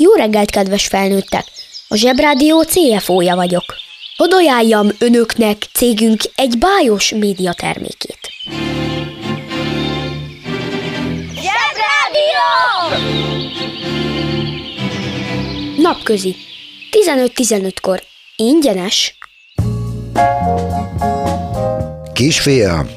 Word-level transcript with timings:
Jó 0.00 0.12
reggelt, 0.12 0.50
kedves 0.50 0.86
felnőttek! 0.86 1.44
A 1.88 1.96
Zsebrádió 1.96 2.62
CFO-ja 2.62 3.34
vagyok. 3.34 3.64
Hadd 4.16 4.32
ajánljam 4.32 4.88
önöknek 4.98 5.62
cégünk 5.72 6.20
egy 6.34 6.58
bájos 6.58 7.10
média 7.10 7.52
termékét. 7.52 8.18
Zsebrádió! 11.34 12.48
Napközi. 15.82 16.36
15-15-kor. 16.90 18.02
Ingyenes. 18.36 19.18
Kisfiam, 22.12 22.88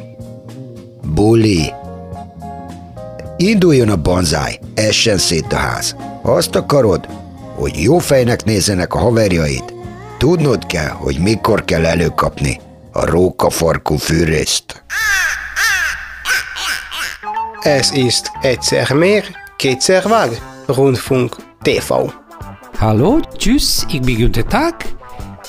buli. 1.13 1.80
Induljon 3.41 3.89
a 3.89 3.95
banzáj, 3.95 4.59
essen 4.73 5.17
szét 5.17 5.53
a 5.53 5.55
ház. 5.55 5.95
Azt 6.21 6.55
akarod, 6.55 7.07
hogy 7.55 7.81
jó 7.81 7.97
fejnek 7.97 8.43
nézzenek 8.43 8.93
a 8.93 8.97
haverjaid? 8.97 9.63
Tudnod 10.17 10.65
kell, 10.65 10.89
hogy 10.89 11.19
mikor 11.19 11.65
kell 11.65 11.85
előkapni 11.85 12.59
a 12.91 13.05
rókafarkú 13.05 13.95
fűrészt. 13.95 14.83
Es 17.61 17.91
ist 17.91 18.31
egyszer 18.41 18.91
mehr, 18.91 19.23
kétszer 19.57 20.07
vág, 20.07 20.41
Rundfunk 20.65 21.35
TV. 21.61 21.93
Hallo, 22.77 23.19
tschüss, 23.37 23.83
ich 23.87 24.01
bin 24.01 24.15
Günther 24.15 24.43
Tag, 24.43 24.75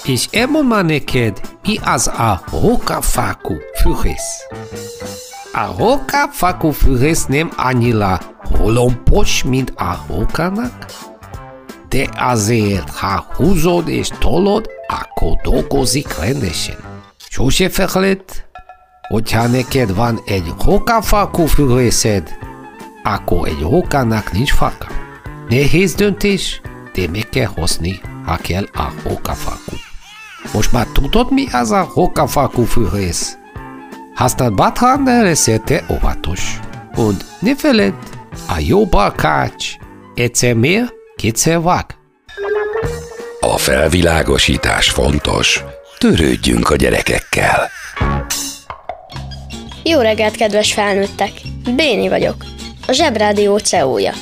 és 0.04 0.26
elmond 0.30 0.68
már 0.68 0.84
neked, 0.84 1.40
mi 1.62 1.78
az 1.84 2.06
a 2.06 2.44
rókafákú 2.50 3.54
fűrész. 3.80 4.46
A 5.54 5.74
rókafákú 5.78 6.70
fűrész 6.70 7.24
nem 7.24 7.52
annyira 7.56 8.20
holompos, 8.56 9.42
mint 9.44 9.70
a 9.70 10.04
rókának, 10.08 10.86
de 11.88 12.08
azért, 12.16 12.90
ha 12.90 13.26
húzod 13.34 13.88
és 13.88 14.08
tolod, 14.18 14.70
akkor 14.86 15.36
dolgozik 15.42 16.18
rendesen. 16.18 16.76
Sose 17.28 17.68
feled, 17.68 18.22
hogyha 19.08 19.46
neked 19.46 19.94
van 19.94 20.20
egy 20.24 20.54
rókafákú 20.64 21.46
fűrészed, 21.46 22.30
akkor 23.02 23.48
egy 23.48 23.60
rókának 23.60 24.32
nincs 24.32 24.52
farka. 24.52 24.86
Nehéz 25.48 25.94
döntés, 25.94 26.60
de 26.94 27.08
meg 27.12 27.28
kell 27.28 27.50
hozni, 27.54 28.00
ha 28.24 28.36
kell 28.36 28.64
a 28.72 28.92
rókafákú. 29.04 29.76
Most 30.52 30.72
már 30.72 30.86
tudod, 30.86 31.32
mi 31.32 31.46
az 31.52 31.70
a 31.70 31.90
rókafákú 31.94 32.64
fűrész? 32.64 33.36
Használd 34.14 34.54
bátran, 34.54 35.04
de 35.04 35.22
leszél 35.22 35.62
óvatos. 35.90 36.58
Und 36.94 37.24
ne 37.40 37.56
feled, 37.56 37.94
a 38.48 38.56
jó 38.58 38.86
barkács 38.86 39.74
egyszer 40.14 40.54
mér, 40.54 40.92
kétszer 41.16 41.60
vág. 41.60 41.86
A 43.40 43.56
felvilágosítás 43.56 44.90
fontos. 44.90 45.64
Törődjünk 45.98 46.70
a 46.70 46.76
gyerekekkel. 46.76 47.68
Jó 49.82 50.00
reggelt, 50.00 50.36
kedves 50.36 50.72
felnőttek! 50.72 51.30
Béni 51.76 52.08
vagyok, 52.08 52.44
a 52.86 52.92
Zsebrádió 52.92 53.58
CEO-ja. 53.58 54.12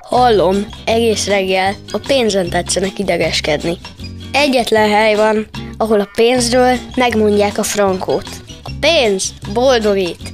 Hallom, 0.00 0.56
egész 0.84 1.26
reggel 1.26 1.74
a 1.90 1.98
pénzen 2.06 2.48
tetszenek 2.48 2.98
idegeskedni. 2.98 3.78
Egyetlen 4.32 4.90
hely 4.90 5.14
van, 5.14 5.46
ahol 5.76 6.00
a 6.00 6.08
pénzről 6.14 6.76
megmondják 6.94 7.58
a 7.58 7.62
frankót. 7.62 8.44
A 8.66 8.70
pénz 8.80 9.34
boldogít! 9.52 10.32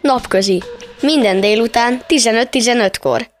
Napközi. 0.00 0.62
Minden 1.00 1.40
délután 1.40 2.02
15-15-kor. 2.08 3.35